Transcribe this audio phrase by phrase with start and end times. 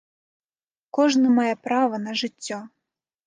[0.97, 2.59] Кожны мае права на жыццё.